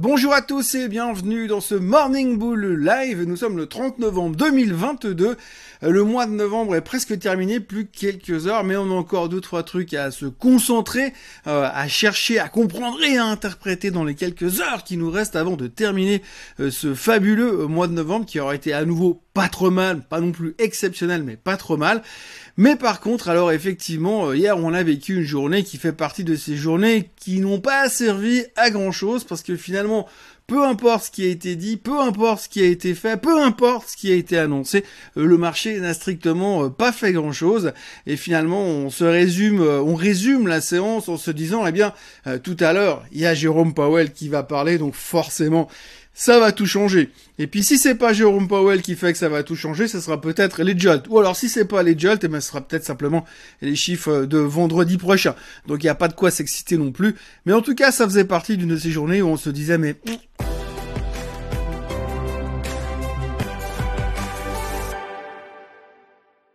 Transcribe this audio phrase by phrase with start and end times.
[0.00, 3.24] Bonjour à tous et bienvenue dans ce Morning Bull Live.
[3.24, 5.36] Nous sommes le 30 novembre 2022.
[5.82, 9.28] Le mois de novembre est presque terminé, plus que quelques heures, mais on a encore
[9.28, 11.12] deux trois trucs à se concentrer,
[11.48, 15.34] euh, à chercher, à comprendre et à interpréter dans les quelques heures qui nous restent
[15.34, 16.22] avant de terminer
[16.60, 20.02] euh, ce fabuleux euh, mois de novembre qui aura été à nouveau pas trop mal,
[20.02, 22.02] pas non plus exceptionnel, mais pas trop mal.
[22.56, 26.34] Mais par contre, alors effectivement, hier on a vécu une journée qui fait partie de
[26.34, 30.08] ces journées qui n'ont pas servi à grand chose parce que finalement,
[30.48, 33.40] peu importe ce qui a été dit, peu importe ce qui a été fait, peu
[33.42, 34.82] importe ce qui a été annoncé,
[35.18, 37.72] euh, le marché n'a strictement euh, pas fait grand chose.
[38.06, 41.92] Et finalement, on se résume, euh, on résume la séance en se disant, eh bien,
[42.42, 45.68] tout à l'heure, il y a Jérôme Powell qui va parler, donc forcément,
[46.18, 47.10] ça va tout changer.
[47.38, 50.00] Et puis si c'est pas Jérôme Powell qui fait que ça va tout changer, ce
[50.00, 51.06] sera peut-être les Jolt.
[51.08, 53.24] Ou alors si c'est pas les Jolt, eh ben, ce sera peut-être simplement
[53.62, 55.36] les chiffres de vendredi prochain.
[55.68, 57.14] Donc il n'y a pas de quoi s'exciter non plus.
[57.46, 59.78] Mais en tout cas, ça faisait partie d'une de ces journées où on se disait
[59.78, 59.94] mais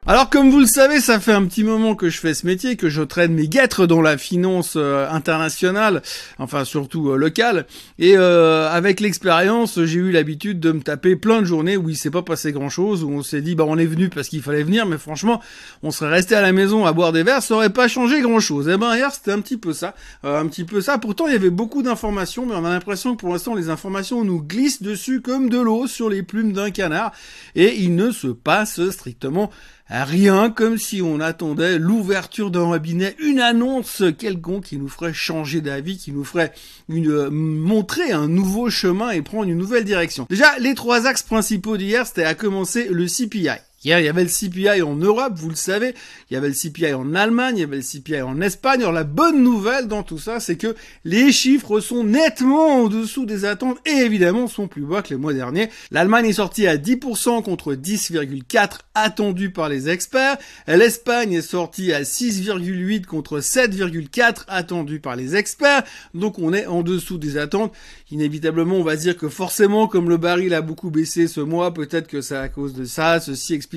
[0.06, 2.76] Alors comme vous le savez, ça fait un petit moment que je fais ce métier,
[2.76, 6.02] que je traîne mes guêtres dans la finance euh, internationale,
[6.40, 7.66] enfin surtout euh, locale,
[8.00, 11.96] et euh, avec l'expérience, j'ai eu l'habitude de me taper plein de journées où il
[11.96, 14.64] s'est pas passé grand-chose, où on s'est dit bah on est venu parce qu'il fallait
[14.64, 15.40] venir, mais franchement,
[15.84, 18.68] on serait resté à la maison à boire des verres, ça aurait pas changé grand-chose.
[18.68, 20.98] Et eh ben hier c'était un petit peu ça, un petit peu ça.
[20.98, 24.26] Pourtant il y avait beaucoup d'informations, mais on a l'impression que pour l'instant les informations
[24.26, 27.14] nous glissent dessus comme de l'eau sur les plumes d'un canard,
[27.56, 29.50] et il ne se passe strictement
[29.90, 35.62] Rien comme si on attendait l'ouverture d'un robinet, une annonce quelconque qui nous ferait changer
[35.62, 36.54] d'avis, qui nous ferait
[36.90, 40.26] euh, montrer un nouveau chemin et prendre une nouvelle direction.
[40.30, 43.50] Déjà, les trois axes principaux d'hier, c'était à commencer le CPI.
[43.86, 45.94] Hier, il y avait le CPI en Europe, vous le savez.
[46.30, 48.80] Il y avait le CPI en Allemagne, il y avait le CPI en Espagne.
[48.80, 53.26] Alors la bonne nouvelle dans tout ça, c'est que les chiffres sont nettement en dessous
[53.26, 55.70] des attentes et évidemment sont plus bas que les mois derniers.
[55.92, 60.38] L'Allemagne est sortie à 10% contre 10,4 attendus par les experts.
[60.68, 65.84] L'Espagne est sortie à 6,8 contre 7,4 attendus par les experts.
[66.14, 67.74] Donc on est en dessous des attentes.
[68.12, 72.08] Inévitablement, on va dire que forcément, comme le baril a beaucoup baissé ce mois, peut-être
[72.08, 73.73] que c'est à cause de ça, ceci explique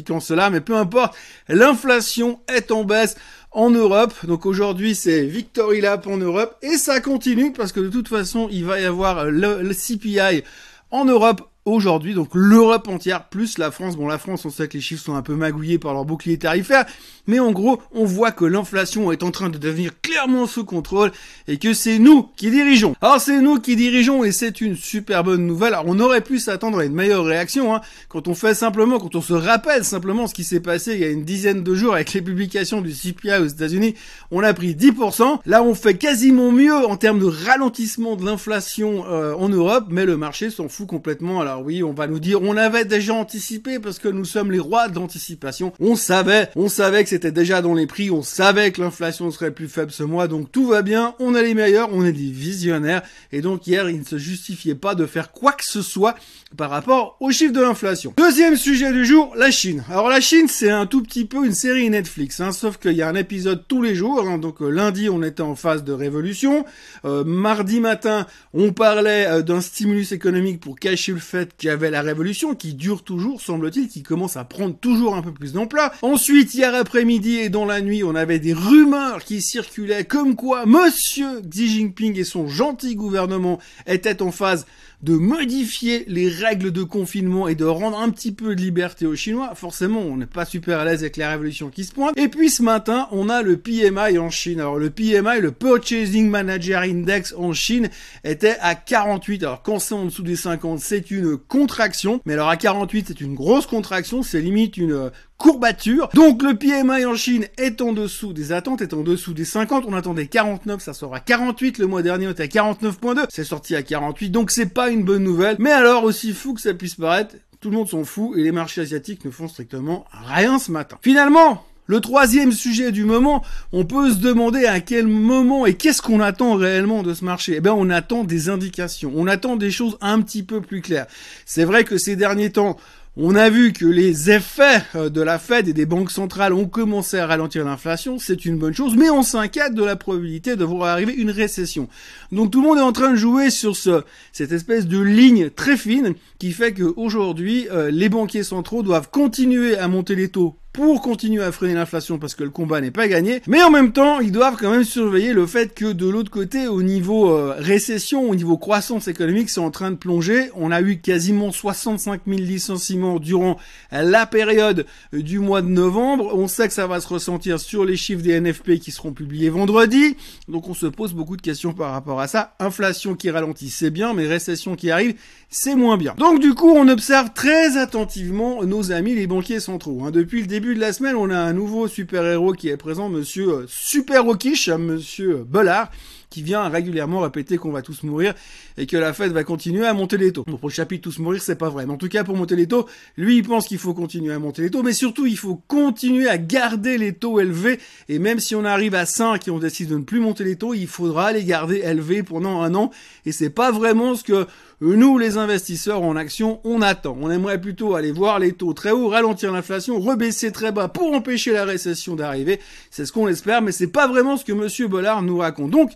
[0.51, 1.17] mais peu importe,
[1.49, 3.17] l'inflation est en baisse
[3.53, 4.15] en Europe.
[4.27, 8.49] Donc aujourd'hui, c'est Victory Lap en Europe et ça continue parce que de toute façon,
[8.51, 10.43] il va y avoir le CPI
[10.91, 13.97] en Europe aujourd'hui, donc l'Europe entière plus la France.
[13.97, 16.39] Bon, la France, on sait que les chiffres sont un peu magouillés par leur bouclier
[16.39, 16.87] tarifaire,
[17.27, 21.13] mais en gros, on voit que l'inflation est en train de devenir clairement sous contrôle
[21.49, 22.95] et que c'est nous qui dirigeons.
[23.03, 25.75] Alors c'est nous qui dirigeons et c'est une super bonne nouvelle.
[25.75, 29.15] Alors on aurait pu s'attendre à une meilleure réaction hein, quand on fait simplement, quand
[29.17, 31.95] on se rappelle simplement ce qui s'est passé il y a une dizaine de jours
[31.95, 33.95] avec les publications du CPI aux États-Unis.
[34.31, 35.41] On a pris 10%.
[35.47, 40.05] Là, on fait quasiment mieux en termes de ralentissement de l'inflation euh, en Europe, mais
[40.05, 41.41] le marché s'en fout complètement.
[41.61, 44.89] Oui, on va nous dire, on avait déjà anticipé parce que nous sommes les rois
[44.89, 45.73] de l'anticipation.
[45.81, 49.51] On savait, on savait que c'était déjà dans les prix, on savait que l'inflation serait
[49.51, 52.31] plus faible ce mois, donc tout va bien, on est les meilleurs, on est des
[52.31, 53.03] visionnaires,
[53.33, 56.15] et donc hier, il ne se justifiait pas de faire quoi que ce soit
[56.57, 58.15] par rapport aux chiffres de l'inflation.
[58.17, 59.85] Deuxième sujet du jour, la Chine.
[59.91, 63.03] Alors la Chine, c'est un tout petit peu une série Netflix, hein, sauf qu'il y
[63.03, 65.93] a un épisode tous les jours, hein, donc euh, lundi, on était en phase de
[65.93, 66.65] révolution,
[67.05, 71.71] euh, mardi matin, on parlait euh, d'un stimulus économique pour cacher le fait qu'il y
[71.71, 75.53] avait la révolution qui dure toujours, semble-t-il, qui commence à prendre toujours un peu plus
[75.53, 75.93] d'ampleur.
[76.03, 80.67] Ensuite, hier après-midi et dans la nuit, on avait des rumeurs qui circulaient comme quoi
[80.67, 84.67] Monsieur Xi Jinping et son gentil gouvernement étaient en phase
[85.03, 89.15] de modifier les règles de confinement et de rendre un petit peu de liberté aux
[89.15, 89.55] Chinois.
[89.55, 92.19] Forcément, on n'est pas super à l'aise avec la révolution qui se pointe.
[92.19, 94.61] Et puis ce matin, on a le PMI en Chine.
[94.61, 97.89] Alors le PMI, le Purchasing Manager Index en Chine,
[98.25, 99.43] était à 48.
[99.43, 102.21] Alors quand c'est en dessous des 50, c'est une contraction.
[102.25, 104.23] Mais alors à 48, c'est une grosse contraction.
[104.23, 106.09] C'est limite une courbature.
[106.15, 109.85] Donc le PMI en Chine est en dessous des attentes, est en dessous des 50.
[109.87, 111.79] On attendait 49, ça sera 48.
[111.79, 113.27] Le mois dernier, on était à 49.2.
[113.29, 115.57] C'est sorti à 48, donc c'est pas une bonne nouvelle.
[115.59, 118.53] Mais alors, aussi fou que ça puisse paraître, tout le monde s'en fout et les
[118.53, 120.99] marchés asiatiques ne font strictement rien ce matin.
[121.03, 126.03] Finalement, le troisième sujet du moment, on peut se demander à quel moment et qu'est-ce
[126.03, 127.55] qu'on attend réellement de ce marché?
[127.57, 131.07] Eh bien, on attend des indications, on attend des choses un petit peu plus claires.
[131.45, 132.77] C'est vrai que ces derniers temps,
[133.19, 136.67] on a vu que les effets euh, de la Fed et des banques centrales ont
[136.67, 140.65] commencé à ralentir l'inflation, c'est une bonne chose, mais on s'inquiète de la probabilité de
[140.65, 141.89] voir arriver une récession.
[142.31, 144.03] Donc tout le monde est en train de jouer sur ce,
[144.33, 149.79] cette espèce de ligne très fine qui fait qu'aujourd'hui, euh, les banquiers centraux doivent continuer
[149.79, 153.09] à monter les taux pour continuer à freiner l'inflation parce que le combat n'est pas
[153.09, 153.41] gagné.
[153.47, 156.69] Mais en même temps, ils doivent quand même surveiller le fait que de l'autre côté,
[156.69, 160.51] au niveau euh, récession, au niveau croissance économique, c'est en train de plonger.
[160.55, 163.57] On a eu quasiment 65 000 licenciements durant
[163.91, 164.85] la période
[165.15, 166.31] du mois de novembre.
[166.35, 169.49] On sait que ça va se ressentir sur les chiffres des NFP qui seront publiés
[169.49, 170.17] vendredi.
[170.49, 172.55] Donc on se pose beaucoup de questions par rapport à ça.
[172.61, 175.15] Inflation qui ralentit, c'est bien, mais récession qui arrive,
[175.49, 176.15] c'est moins bien.
[176.19, 180.03] Donc du coup, on observe très attentivement nos amis les banquiers centraux.
[180.05, 180.11] Hein.
[180.11, 183.51] Depuis le début de la semaine, on a un nouveau super-héros qui est présent, monsieur
[183.51, 185.91] euh, Super Rockish, hein, monsieur Bollard,
[186.31, 188.35] qui vient régulièrement répéter qu'on va tous mourir
[188.77, 190.45] et que la Fed va continuer à monter les taux.
[190.47, 191.87] Bon, pour le chapitre tous mourir, c'est pas vrai.
[191.87, 192.87] Mais en tout cas, pour monter les taux,
[193.17, 196.29] lui, il pense qu'il faut continuer à monter les taux, mais surtout, il faut continuer
[196.29, 197.79] à garder les taux élevés.
[198.09, 200.57] Et même si on arrive à 5 et on décide de ne plus monter les
[200.57, 202.91] taux, il faudra les garder élevés pendant un an.
[203.25, 204.47] Et c'est pas vraiment ce que
[204.81, 207.17] nous, les investisseurs en action, on attend.
[207.21, 211.15] On aimerait plutôt aller voir les taux très hauts, ralentir l'inflation, rebaisser très bas pour
[211.15, 212.61] empêcher la récession d'arriver.
[212.91, 215.71] C'est ce qu'on espère, mais c'est pas vraiment ce que Monsieur Bollard nous raconte.
[215.71, 215.93] Donc,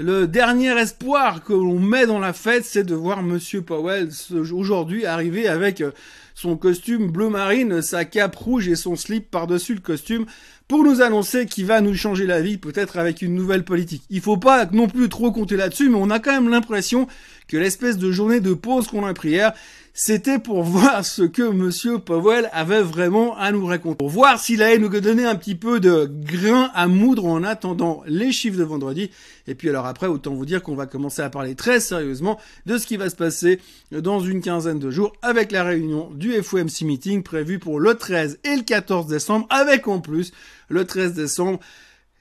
[0.00, 4.08] le dernier espoir que l'on met dans la fête, c'est de voir Monsieur Powell
[4.52, 5.92] aujourd'hui arriver avec euh,
[6.34, 10.26] son costume bleu marine, sa cape rouge et son slip par-dessus le costume
[10.68, 14.02] pour nous annoncer qu'il va nous changer la vie, peut-être avec une nouvelle politique.
[14.08, 17.06] Il faut pas non plus trop compter là-dessus, mais on a quand même l'impression
[17.48, 19.52] que l'espèce de journée de pause qu'on a pris hier,
[19.92, 23.96] c'était pour voir ce que Monsieur Powell avait vraiment à nous raconter.
[23.98, 28.02] Pour voir s'il allait nous donner un petit peu de grain à moudre en attendant
[28.06, 29.10] les chiffres de vendredi.
[29.46, 32.78] Et puis alors après, autant vous dire qu'on va commencer à parler très sérieusement de
[32.78, 33.60] ce qui va se passer
[33.92, 38.40] dans une quinzaine de jours avec la réunion du FOMC meeting prévue pour le 13
[38.44, 40.32] et le 14 décembre, avec en plus
[40.68, 41.60] le 13 décembre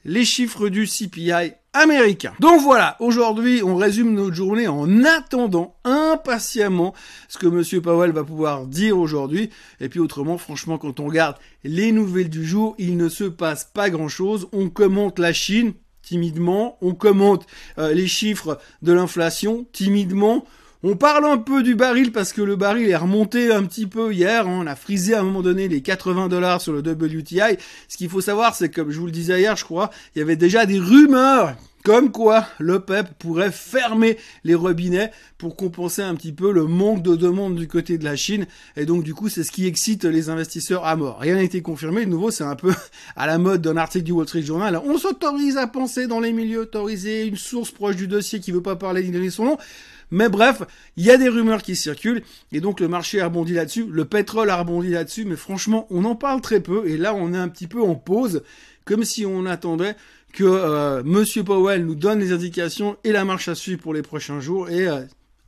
[0.06, 2.34] les chiffres du CPI américain.
[2.40, 6.94] Donc voilà, aujourd'hui, on résume notre journée en attendant impatiemment
[7.30, 9.50] ce que monsieur Powell va pouvoir dire aujourd'hui.
[9.80, 13.66] Et puis autrement, franchement, quand on regarde les nouvelles du jour, il ne se passe
[13.66, 14.48] pas grand chose.
[14.52, 15.74] On commente la Chine
[16.04, 17.48] timidement, on commente
[17.78, 20.46] euh, les chiffres de l'inflation timidement.
[20.86, 24.14] On parle un peu du baril parce que le baril est remonté un petit peu
[24.14, 24.46] hier.
[24.50, 24.60] Hein.
[24.64, 27.58] On a frisé à un moment donné les 80 dollars sur le WTI.
[27.88, 30.22] Ce qu'il faut savoir, c'est comme je vous le disais hier, je crois, il y
[30.22, 36.16] avait déjà des rumeurs comme quoi le PEP pourrait fermer les robinets pour compenser un
[36.16, 38.46] petit peu le manque de demande du côté de la Chine.
[38.76, 41.20] Et donc du coup, c'est ce qui excite les investisseurs à mort.
[41.20, 42.06] Rien n'a été confirmé.
[42.06, 42.74] De nouveau, c'est un peu
[43.16, 44.82] à la mode d'un article du Wall Street Journal.
[44.86, 48.62] On s'autorise à penser dans les milieux autorisés, une source proche du dossier qui veut
[48.62, 49.58] pas parler ni donner son nom.
[50.14, 50.62] Mais bref,
[50.96, 52.22] il y a des rumeurs qui circulent
[52.52, 56.06] et donc le marché a rebondi là-dessus, le pétrole a rebondi là-dessus, mais franchement, on
[56.06, 58.44] en parle très peu et là on est un petit peu en pause,
[58.86, 59.96] comme si on attendait
[60.32, 64.04] que euh, Monsieur Powell nous donne les indications et la marche à suivre pour les
[64.04, 65.02] prochains jours et euh,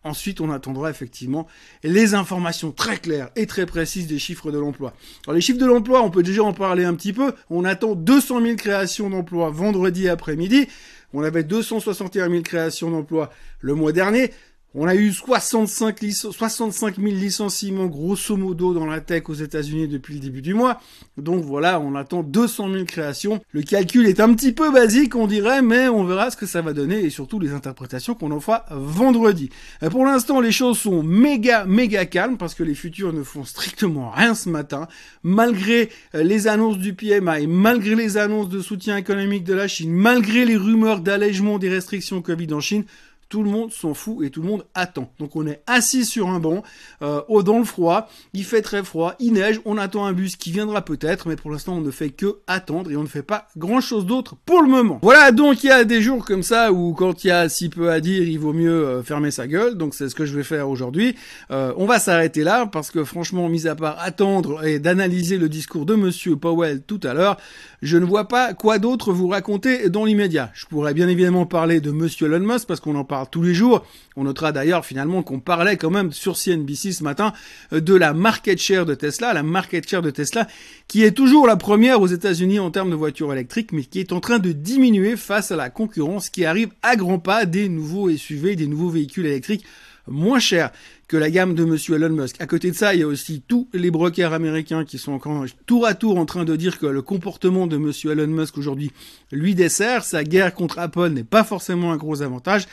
[0.05, 1.47] Ensuite, on attendra effectivement
[1.81, 4.93] les informations très claires et très précises des chiffres de l'emploi.
[5.25, 7.33] Alors, les chiffres de l'emploi, on peut déjà en parler un petit peu.
[7.49, 10.67] On attend 200 000 créations d'emplois vendredi après-midi.
[11.11, 14.31] On avait 261 000 créations d'emplois le mois dernier.
[14.77, 20.15] On a eu 65, 65 000 licenciements grosso modo dans la tech aux États-Unis depuis
[20.15, 20.81] le début du mois.
[21.17, 23.39] Donc voilà, on attend 200 000 créations.
[23.53, 26.61] Le calcul est un petit peu basique, on dirait, mais on verra ce que ça
[26.61, 29.49] va donner et surtout les interprétations qu'on en fera vendredi.
[29.81, 33.45] Euh, pour l'instant, les choses sont méga, méga calmes parce que les futurs ne font
[33.45, 34.89] strictement rien ce matin.
[35.23, 39.93] Malgré euh, les annonces du PMI, malgré les annonces de soutien économique de la Chine,
[39.93, 42.83] malgré les rumeurs d'allègement des restrictions Covid en Chine,
[43.29, 45.11] tout le monde s'en fout et tout le monde attend.
[45.19, 46.63] Donc on est assis sur un banc,
[47.01, 50.51] euh, dans le froid, il fait très froid, il neige, on attend un bus qui
[50.51, 53.47] viendra peut-être, mais pour l'instant on ne fait que attendre et on ne fait pas
[53.57, 54.99] grand chose d'autre pour le moment.
[55.01, 57.69] Voilà, donc il y a des jours comme ça où quand il y a si
[57.69, 60.35] peu à dire, il vaut mieux euh, fermer sa gueule, donc c'est ce que je
[60.35, 61.15] vais faire aujourd'hui.
[61.51, 65.49] Euh, on va s'arrêter là parce que franchement, mis à part attendre et d'analyser le
[65.49, 67.37] discours de monsieur Powell tout à l'heure,
[67.81, 70.51] je ne vois pas quoi d'autre vous raconter dans l'immédiat.
[70.53, 73.53] Je pourrais bien évidemment parler de monsieur Elon Musk parce qu'on en parle tous les
[73.53, 73.85] jours.
[74.15, 77.33] On notera d'ailleurs finalement qu'on parlait quand même sur CNBC ce matin
[77.73, 80.47] euh, de la market share de Tesla, la market share de Tesla
[80.87, 84.11] qui est toujours la première aux États-Unis en termes de voitures électriques, mais qui est
[84.11, 88.09] en train de diminuer face à la concurrence qui arrive à grands pas des nouveaux
[88.09, 89.65] SUV, des nouveaux véhicules électriques
[90.07, 90.71] moins chers
[91.07, 92.41] que la gamme de monsieur Elon Musk.
[92.41, 95.45] À côté de ça, il y a aussi tous les brokers américains qui sont encore
[95.65, 98.91] tour à tour en train de dire que le comportement de monsieur Elon Musk aujourd'hui
[99.31, 100.03] lui dessert.
[100.03, 102.67] Sa guerre contre Apple n'est pas forcément un gros avantage.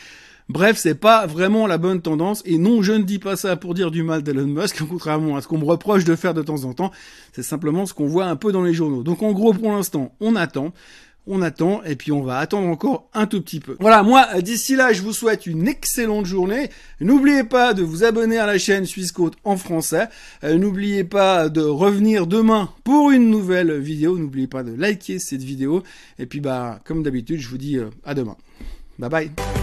[0.48, 2.42] Bref, c'est pas vraiment la bonne tendance.
[2.44, 5.42] Et non, je ne dis pas ça pour dire du mal d'Elon Musk, contrairement à
[5.42, 6.90] ce qu'on me reproche de faire de temps en temps.
[7.32, 9.02] C'est simplement ce qu'on voit un peu dans les journaux.
[9.02, 10.72] Donc en gros, pour l'instant, on attend.
[11.28, 13.76] on attend et puis on va attendre encore un tout petit peu.
[13.78, 16.68] Voilà, moi d'ici là, je vous souhaite une excellente journée.
[17.00, 20.08] N'oubliez pas de vous abonner à la chaîne Suisse Côte en français.
[20.42, 24.18] Euh, n'oubliez pas de revenir demain pour une nouvelle vidéo.
[24.18, 25.84] N'oubliez pas de liker cette vidéo
[26.18, 28.36] et puis bah comme d'habitude, je vous dis euh, à demain.
[28.98, 29.61] Bye bye.